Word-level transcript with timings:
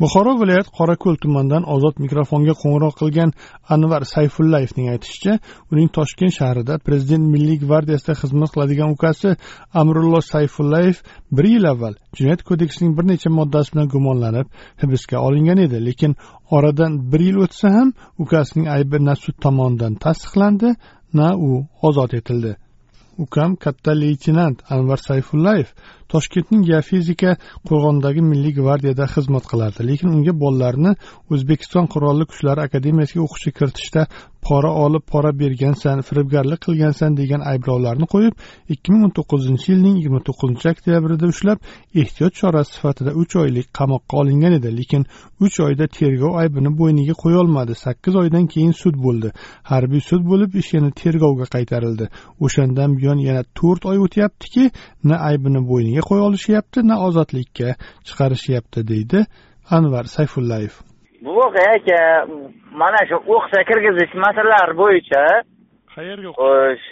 Buxoro 0.00 0.32
viloyat 0.40 0.68
qorako'l 0.78 1.16
tumanidan 1.22 1.64
ozod 1.74 2.00
mikrofonga 2.04 2.54
qo'ng'iroq 2.62 2.94
qilgan 3.00 3.30
anvar 3.74 4.02
sayfullayevning 4.14 4.88
aytishicha 4.94 5.34
uning 5.72 5.88
toshkent 5.98 6.34
shahrida 6.38 6.74
prezident 6.86 7.24
milliy 7.34 7.58
gvardiyasida 7.64 8.14
xizmat 8.22 8.50
qiladigan 8.54 8.90
ukasi 8.96 9.30
amrullo 9.80 10.20
sayfullayev 10.32 10.96
bir 11.36 11.46
yil 11.54 11.64
avval 11.72 11.94
jinoyat 12.16 12.42
kodeksining 12.48 12.92
bir 12.98 13.04
necha 13.12 13.30
moddasi 13.38 13.72
bilan 13.72 13.88
gumonlanib 13.94 14.46
hibsga 14.82 15.16
olingan 15.26 15.58
edi. 15.66 15.78
Lekin 15.88 16.12
oradan 16.56 16.92
bir 17.12 17.20
yil 17.28 17.38
o'tsa 17.44 17.68
ham 17.76 17.88
ukasining 18.22 18.66
aybi 18.76 18.98
na 19.06 19.14
sud 19.24 19.36
tomonidan 19.44 19.94
tasdiqlandi 20.04 20.70
na 21.18 21.28
u 21.48 21.50
ozod 21.88 22.12
etildi. 22.20 22.52
Ukam 23.24 23.50
katta 23.64 23.92
leytenant 24.02 24.58
anvar 24.74 24.98
sayfullayev 25.08 25.68
toshkentning 26.14 26.62
geofizika 26.70 27.36
qo'rg'onidagi 27.68 28.22
milliy 28.30 28.54
gvardiyada 28.60 29.06
xizmat 29.14 29.44
qilardi. 29.52 29.80
Lekin 29.90 30.14
unga 30.16 30.34
bolalarini 30.44 30.92
o'zbekiston 31.32 31.90
qurolli 31.94 32.24
kuchlari 32.30 32.60
akademiyasiga 32.68 33.22
o'qishga 33.26 33.52
kiritishda 33.58 34.02
pora 34.46 34.70
olib 34.84 35.04
pora 35.12 35.30
bergansan 35.40 36.00
firibgarlik 36.08 36.60
qilgansan 36.66 37.16
degan 37.20 37.42
ayblovlarni 37.52 38.06
qo'yib 38.14 38.34
ikki 38.74 38.92
ming 38.92 39.04
o'n 39.06 39.12
to'qqizinchi 39.18 39.66
yilning 39.72 39.94
yigirma 39.98 40.20
to'qqizinchi 40.28 40.68
oktyabrida 40.72 41.30
ushlab 41.34 41.58
ehtiyot 42.02 42.34
chorasi 42.40 42.74
sifatida 42.76 43.14
uch 43.22 43.36
oylik 43.42 43.70
qamoqqa 43.78 44.20
olingan 44.22 44.56
edi. 44.58 44.72
Lekin 44.80 45.06
uch 45.46 45.56
oyda 45.66 45.86
tergov 45.98 46.36
aybini 46.42 46.74
bo'yniga 46.80 47.14
qo'yolmadi 47.24 47.78
sakkiz 47.84 48.20
oydan 48.22 48.46
keyin 48.54 48.74
sud 48.82 49.00
bo'ldi. 49.06 49.32
Harbiy 49.70 50.02
sud 50.10 50.22
bo'lib 50.30 50.58
ish 50.60 50.70
yana 50.76 50.90
tergovga 51.02 51.46
qaytarildi. 51.54 52.10
O'shandan 52.44 52.98
buyon 52.98 53.24
yana 53.28 53.42
to'rt 53.58 53.88
oy 53.92 53.98
o'tyaptiki 54.06 54.64
na 55.08 55.16
aybini 55.30 55.60
bo'yniga 55.70 56.03
qo'ya 56.06 56.22
olishyapti 56.28 56.78
na 56.90 56.96
ozodlikka 57.06 57.68
chiqarishyapti 58.06 58.80
deydi 58.90 59.20
anvar 59.76 60.04
sayfullayev. 60.16 60.74
Bu 61.24 61.30
voqea 61.40 61.70
aka 61.78 61.98
mana 62.82 63.00
shu 63.08 63.16
o'qishga 63.34 63.62
kirgizish 63.70 64.14
masalalari 64.26 64.74
bo'yicha 64.82 65.22
qayerga 65.94 66.30
xo'sh 66.40 66.86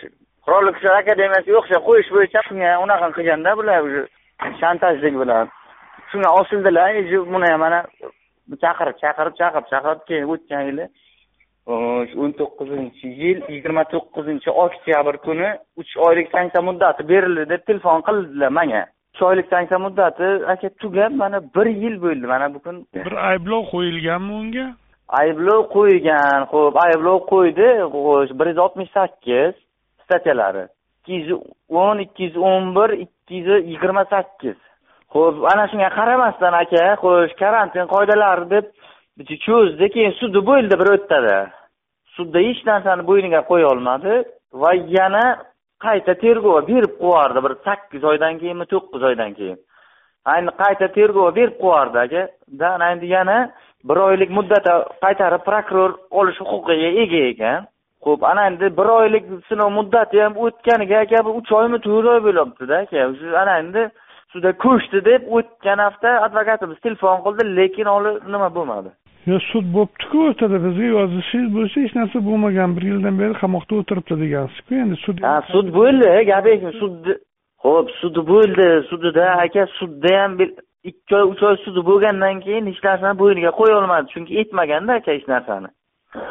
qurolli 0.45 0.71
kuchlar 0.77 0.97
akademiyasiga 1.03 1.59
o'qishga 1.61 1.81
qo'yish 1.89 2.11
bo'yicha 2.17 2.41
shunga 2.49 2.71
unaqa 2.85 3.07
qilganda 3.17 3.51
bular 3.59 3.79
уже 3.87 4.03
shantajlik 4.61 5.15
bilan 5.23 5.45
shunga 6.11 6.31
osildilar. 6.41 6.89
Buni 7.33 7.47
ham 7.53 7.61
mana 7.65 7.81
chaqirib 8.63 8.97
chaqirib 9.03 9.35
chaqirib 9.41 9.67
chaqirib 9.73 10.01
keyin 10.09 10.27
o'tgan 10.35 10.63
yili 10.71 10.87
o'n 12.23 12.33
to'qqizinchi 12.41 13.09
yil 13.23 13.39
yigirma 13.55 13.85
to'qqizinchi 13.93 14.51
oktyabr 14.65 15.17
kuni 15.27 15.51
uch 15.81 15.93
oylik 16.07 16.29
sanksiya 16.35 16.63
muddati 16.69 17.07
berildi 17.13 17.45
deb 17.53 17.63
telefon 17.69 18.03
qildilar 18.09 18.51
manga 18.59 18.83
uch 19.23 19.29
oylik 19.29 19.49
sanksiya 19.51 19.79
muddati 19.79 20.47
aka 20.53 20.69
tugab 20.69 21.13
mana 21.13 21.41
bir 21.55 21.67
yil 21.67 22.03
bo'ldi. 22.03 22.27
Mana 22.27 22.55
bugun 22.55 22.87
bir 22.95 23.13
ayblov 23.31 23.63
qo'yilganmi 23.73 24.33
unga? 24.41 24.67
Ayblov 25.09 25.63
qo'ygan 25.77 26.47
ho'p 26.53 26.75
ayblov 26.87 27.19
qo'ydi. 27.33 27.69
Xo'sh 27.95 28.33
bir 28.39 28.47
yuz 28.47 28.59
oltmish 28.59 28.91
sakkiz 28.95 29.55
statyalari. 30.05 30.65
Ikki 31.01 31.13
yuz 31.15 31.41
o'n 31.71 31.99
ikki 31.99 32.23
yuz 32.25 32.37
o'n 32.37 32.75
bir 32.77 32.91
ikki 33.05 33.35
yuz 33.35 33.65
yigirma 33.73 34.05
sakkiz. 34.05 34.59
Ho'p 35.15 35.35
ana 35.53 35.69
shunga 35.71 35.89
qaramasdan 35.99 36.53
aka 36.63 36.85
xo'sh 37.03 37.35
karantin 37.43 37.87
qoidalari 37.95 38.51
deb 38.55 38.67
cho'zdi 39.47 39.87
keyin 39.95 40.13
sudi 40.21 40.41
bo'ldi 40.51 40.75
bir 40.81 40.89
o'rtada 40.95 41.39
sudda 42.17 42.39
hech 42.49 42.63
narsani 42.71 43.03
bo'yniga 43.11 43.41
qo'ya 43.51 43.67
olmadi 43.73 44.15
va 44.63 44.71
yana 44.99 45.25
qayta 45.85 46.15
tergov 46.25 46.67
berib 46.71 46.95
qo'yardi. 47.03 47.45
Bir 47.45 47.53
sakkiz 47.67 48.05
oydan 48.11 48.39
keyinmi 48.41 48.67
to'qqiz 48.73 49.03
oydan 49.11 49.35
keyin. 49.39 49.59
Endi 50.37 50.53
qayta 50.63 50.87
tergov 50.97 51.35
berib 51.39 51.57
qo'yardi. 51.65 51.99
Aka 52.05 52.23
da 52.61 52.91
endi 52.93 53.07
yana 53.17 53.39
bir 53.89 53.97
oylik 53.97 54.31
muddatda 54.39 54.75
qaytarib 55.05 55.43
prokuror 55.49 55.91
olish 56.11 56.41
huquqiga 56.41 56.91
ega 57.03 57.23
ekan. 57.33 57.67
Ho'p 58.07 58.25
ana 58.31 58.47
endi 58.51 58.67
bir 58.79 58.89
oylik 59.01 59.25
sinov 59.49 59.71
muddati 59.79 60.23
ham 60.23 60.35
o'tganiga 60.45 60.97
aka 61.05 61.19
bir 61.27 61.35
uch 61.41 61.53
oymi 61.61 61.79
to'rt 61.87 62.07
oy 62.15 62.21
bo'lyaptida 62.27 62.79
aka. 62.85 63.09
Shu 63.19 63.37
ana 63.43 63.59
endi 63.63 63.83
sudda 64.33 64.53
ko'chdi 64.65 65.05
deb 65.11 65.23
o'tgan 65.37 65.79
hafta 65.87 66.11
advokatimiz 66.27 66.79
telefon 66.87 67.23
qildi 67.27 67.43
lekin 67.59 67.87
hali 67.93 68.13
nima 68.35 68.49
bo'lmadi? 68.57 68.91
Yo 69.31 69.39
sud 69.51 69.67
bo'libdiku 69.75 70.23
o'rtada 70.29 70.59
bizga 70.65 70.89
yozishingiz 70.97 71.51
bo'lsa 71.57 71.83
hech 71.85 71.95
narsa 71.99 72.19
bo'lmagan 72.29 72.71
bir 72.77 72.85
yildan 72.91 73.19
beri 73.23 73.35
qamoqda 73.43 73.75
o'tiribdi 73.81 74.15
degansizku 74.23 74.79
endi 74.85 74.97
sud 75.05 75.21
ha 75.27 75.35
sud 75.53 75.69
bo'ldi 75.79 76.09
gapingiz 76.31 76.75
sudni 76.83 77.15
ho'p 77.67 77.93
sudi 78.01 78.23
bo'ldi 78.33 78.67
sudida 78.91 79.27
aka 79.45 79.67
sudda 79.79 80.13
ham 80.21 80.33
ikki 80.91 81.17
oy 81.19 81.25
uch 81.33 81.43
oy 81.49 81.57
sudi 81.65 81.81
bo'lgandan 81.91 82.41
keyin 82.45 82.67
hech 82.71 82.81
narsani 82.89 83.19
bo'yniga 83.23 83.53
qo'ya 83.59 83.75
olmadi 83.81 84.13
chunki 84.15 84.39
aytmaganda 84.41 84.93
aka 85.01 85.11
hech 85.17 85.29
narsani 85.35 85.71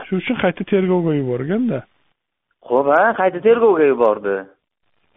shu 0.07 0.13
uchun 0.22 0.38
qayta 0.44 0.63
tergovga 0.74 1.13
yuborganda 1.22 1.80
ho'p 2.72 2.88
ha 2.96 3.06
qayta 3.22 3.40
tergovga 3.47 3.85
yubordi 3.94 4.35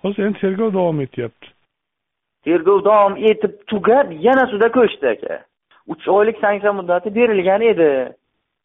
hozir 0.04 0.22
endi 0.28 0.38
tergov 0.44 0.70
davom 0.78 1.00
etyapti 1.06 1.48
tergov 2.46 2.78
davom 2.90 3.18
etib 3.32 3.52
tugab 3.72 4.06
yana 4.26 4.44
sudga 4.52 4.68
ko'chdi 4.78 5.12
aka 5.14 5.40
uch 5.92 6.08
oylik 6.08 6.38
sanksiya 6.44 6.72
muddati 6.72 7.14
berilgan 7.14 7.62
edi. 7.72 7.90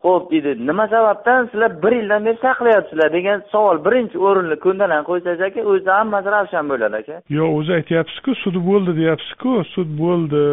Ho'p 0.05 0.31
dedi. 0.31 0.67
Nima 0.67 0.87
sababdan 0.87 1.45
sizlar 1.51 1.71
bir 1.83 1.91
yildan 1.91 2.25
beri 2.25 2.37
saqlayapsizlar 2.41 3.13
degan 3.13 3.41
savol 3.51 3.77
birinchi 3.85 4.17
o'rinli 4.27 4.57
ko'ndalang 4.65 5.03
qo'ysangiz 5.09 5.41
aka 5.47 5.61
o'zi 5.71 5.89
hammasi 5.99 6.29
ravshan 6.35 6.65
bo'ladi 6.71 6.95
aka. 7.01 7.15
Yo'q 7.37 7.49
o'zi 7.57 7.71
aytyapsizku 7.79 8.35
sud 8.43 8.57
bo'ldi 8.69 8.91
deyapsizku 9.01 9.51
sud 9.75 9.89
bo'ldi. 10.03 10.43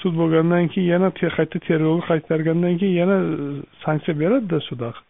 Sud 0.00 0.14
bo'lgandan 0.20 0.66
keyin 0.72 0.88
yana 0.94 1.08
qayta 1.38 1.58
tergovga 1.68 2.04
qaytargandan 2.10 2.74
keyin 2.80 2.96
yana 3.02 3.16
sanksiya 3.84 4.14
beradida 4.22 4.58
sud 4.68 4.80
axir. 4.88 5.04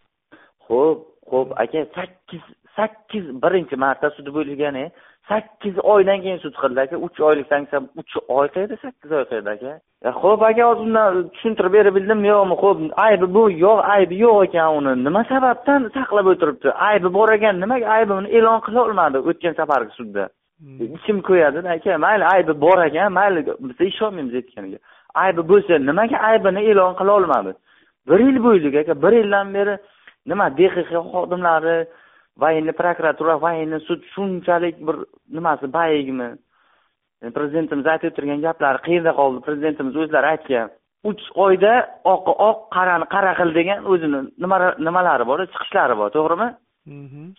Ho'p 0.67 0.99
ho'p 1.31 1.49
aka 1.63 1.79
sakkiz 1.97 2.43
sakkiz 2.77 3.25
birinchi 3.43 3.75
marta 3.83 4.09
sud 4.17 4.27
bo'lgani 4.37 4.85
sakkiz 5.29 5.75
oydan 5.93 6.21
keyin 6.23 6.39
sud 6.45 6.55
qildi 6.61 6.79
aka. 6.81 6.97
Uch 7.07 7.19
oylik 7.29 7.47
sanksiya 7.53 7.81
uch 8.01 8.13
oy 8.27 8.47
qayerda 8.53 8.77
sakkiz 8.85 9.11
oy 9.11 9.25
qayerda 9.31 9.51
aka? 9.57 9.73
Ho'p 10.23 10.41
aka 10.49 10.63
hozir 10.69 10.85
undan 10.87 11.29
tushuntirib 11.33 11.73
bera 11.77 11.95
bildimmi 11.97 12.27
yo'qmi 12.33 12.55
ho'p 12.63 12.77
aybi 13.07 13.27
bu 13.35 13.43
yo'q 13.65 13.79
aybi 13.95 14.15
yo'q 14.23 14.37
ekan 14.47 14.77
uni. 14.79 14.93
Nima 15.07 15.23
sababdan 15.33 15.89
saqlab 15.97 16.27
o'tiribdi? 16.33 16.69
Aybi 16.89 17.13
bor 17.17 17.29
ekan 17.37 17.61
nimaga 17.63 17.87
aybini 17.97 18.27
e'lon 18.37 18.59
qila 18.65 18.79
olmadi 18.87 19.17
o'tgan 19.29 19.53
safargi 19.59 19.93
sudda? 19.99 20.23
Ichim 20.97 21.17
ko'yadida 21.27 21.69
aka 21.77 21.97
mayli 22.05 22.25
aybi 22.35 22.53
bor 22.65 22.79
ekan 22.87 23.13
mayli 23.19 23.39
biz 23.67 23.77
ishonmaymiz 23.91 24.33
aytganiga. 24.39 24.79
Aybi 25.23 25.41
bo'lsa 25.51 25.73
nimaga 25.89 26.17
aybini 26.31 26.61
e'lon 26.71 26.93
qila 26.99 27.11
olmadi? 27.19 27.51
Bir 28.09 28.19
yil 28.27 28.39
bo'ldik 28.47 28.73
aka 28.81 28.93
bir 29.03 29.13
yildan 29.19 29.47
beri 29.57 29.73
nima 30.29 30.45
dxx 30.57 30.89
xodimlari 31.13 31.77
военный 32.37 32.73
prokuratura 32.73 33.37
военный 33.37 33.81
sud 33.87 34.01
shunchalik 34.13 34.77
bir 34.87 34.97
nimasi 35.37 35.67
bayigmi? 35.77 36.29
Prezidentimiz 37.37 37.87
aytib 37.93 38.11
o'tirgan 38.11 38.41
gaplari 38.47 38.83
qayerda 38.87 39.13
qoldi. 39.19 39.45
Prezidentimiz 39.47 39.95
o'zlari 40.03 40.27
aytgan 40.33 40.69
uch 41.09 41.23
oyda 41.45 41.73
oqqa 42.13 42.33
oq 42.49 42.59
qarani 42.75 43.05
qara 43.13 43.33
qil 43.39 43.53
degan 43.59 43.85
o'zini 43.91 44.19
nimalari 44.87 45.25
bor 45.29 45.39
chiqishlari 45.53 45.95
bor 46.01 46.09
to'g'rimi? 46.17 46.49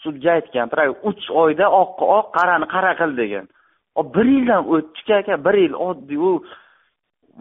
Sudga 0.02 0.30
aytgan 0.38 0.70
uch 1.10 1.24
oyda 1.42 1.66
oqqa 1.82 2.04
oq 2.18 2.26
qarani 2.38 2.66
qara 2.74 2.92
qil 3.00 3.16
degan. 3.22 3.46
Bir 4.16 4.26
yildan 4.34 4.62
o'tdiki 4.74 5.14
aka 5.20 5.34
bir 5.46 5.56
yil 5.64 5.74
oddiy 5.88 6.18
u 6.28 6.30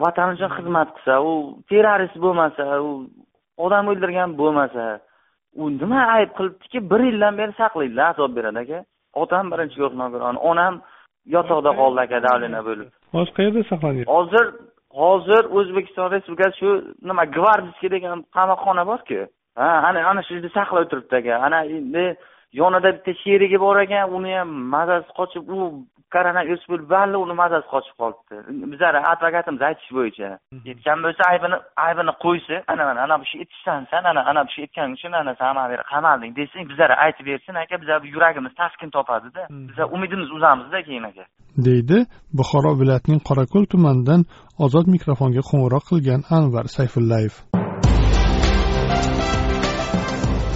vatan 0.02 0.34
uchun 0.34 0.50
xizmat 0.56 0.88
qilsa 0.96 1.14
u 1.30 1.32
terrorist 1.70 2.16
bo'lmasa 2.24 2.64
u 2.88 2.90
odam 3.64 3.84
o'ldirgan 3.92 4.30
bo'lmasa 4.40 4.84
u 5.54 5.70
nima 5.70 6.00
ayb 6.16 6.30
qilibdiki 6.38 6.78
bir 6.90 7.00
yildan 7.08 7.38
beri 7.38 7.52
saqlaydilar 7.52 8.10
azob 8.12 8.36
beradi 8.36 8.58
aka. 8.64 8.78
Otam 9.22 9.50
birinchi 9.52 9.76
guruh 9.80 9.96
nogironi 10.02 10.38
onam 10.50 10.80
yotoqda 11.34 11.70
qoldi 11.80 12.00
aka 12.06 12.18
davlina 12.28 12.60
bo'lib. 12.68 12.88
Hozir 13.16 13.32
qayerda 13.38 13.62
saqlanyapti 13.72 14.12
hozir 14.16 14.46
hozir 15.02 15.42
o'zbekiston 15.58 16.10
respublikasi 16.14 16.56
shu 16.62 16.70
nima 17.08 17.24
gvardiyskiy 17.36 17.90
degan 17.96 18.24
qamoqxona 18.36 18.84
borku? 18.90 19.20
Ha 19.60 19.68
ana 19.88 20.00
ana 20.10 20.22
shu 20.26 20.34
yerda 20.34 20.50
saqlab 20.58 20.82
o'tiribdi 20.86 21.16
aka. 21.20 21.34
Ana 21.46 21.58
endi 21.76 22.04
yonida 22.60 22.90
bitta 22.96 23.12
sherigi 23.22 23.58
bor 23.64 23.76
ekan 23.84 24.14
uni 24.18 24.32
ham 24.38 24.50
mazasi 24.74 25.10
qochib 25.18 25.44
u 25.56 25.58
koronavirus 26.14 26.64
bo'lib 26.70 26.90
valli 26.94 27.16
uni 27.24 27.34
mazasi 27.42 27.66
qochib 27.74 27.96
qolibdi. 28.02 28.36
Bizlarni 28.72 29.00
advokatimiz 29.12 29.62
aytishi 29.68 29.92
bo'yicha 29.98 30.28
aytgan 30.70 30.98
bo'lsa 31.04 31.22
aybini 31.32 31.56
aybini 31.86 32.12
qo'ysa 32.24 32.56
ana 32.72 32.82
mana 32.88 33.00
ana 33.06 33.14
bu 33.20 33.24
ish 33.28 33.36
etishsan 33.42 33.86
san 33.90 34.04
ana 34.10 34.22
ana 34.30 34.40
bu 34.46 34.50
ish 34.52 34.60
etganing 34.64 34.94
uchun 34.98 35.12
ana 35.20 35.32
san 35.40 35.54
mana 35.56 35.68
bu 35.68 35.72
yerga 35.74 35.86
qamalding 35.94 36.32
desang 36.40 36.64
bizlarga 36.70 36.96
aytib 37.04 37.26
bersin 37.30 37.54
aka 37.62 37.74
bizlar 37.82 37.98
yuragimiz 38.14 38.52
taskin 38.60 38.90
topadida 38.96 39.42
bizlar 39.68 39.86
umidimizni 39.96 40.34
uzamizda 40.38 40.78
keyin 40.88 41.04
aka. 41.10 41.24
Deydi 41.66 41.98
buxoro 42.38 42.72
viloyatining 42.80 43.22
qorako'l 43.28 43.64
tumanidan 43.72 44.20
ozod 44.64 44.86
mikrofonga 44.94 45.42
qo'ng'iroq 45.50 45.84
qilgan 45.90 46.20
anvar 46.38 46.64
sayfullayev 46.76 47.34